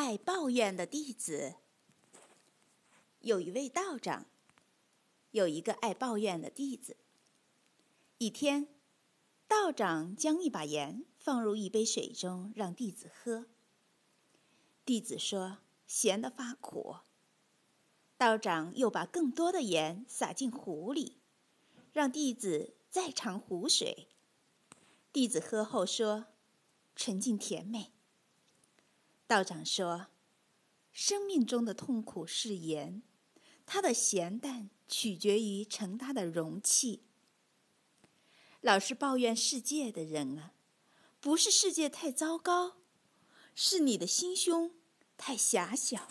[0.00, 1.56] 爱抱怨的弟子。
[3.18, 4.26] 有一位道长，
[5.32, 6.96] 有一个爱抱怨的弟子。
[8.18, 8.68] 一天，
[9.48, 13.46] 道长将一把盐放入一杯水中，让弟子喝。
[14.84, 15.58] 弟子说
[15.88, 16.98] ：“咸得发苦。”
[18.16, 21.18] 道长又把更多的盐撒进壶里，
[21.92, 24.06] 让弟子再尝湖水。
[25.12, 26.26] 弟子喝后说
[26.94, 27.94] ：“纯净甜美。”
[29.28, 30.06] 道长说
[30.90, 33.02] ：“生命中的痛苦是盐，
[33.66, 37.02] 它的咸淡取决于盛它的容器。
[38.62, 40.54] 老是抱怨世界的人啊，
[41.20, 42.78] 不是世界太糟糕，
[43.54, 44.72] 是你的心胸
[45.18, 46.08] 太狭小。”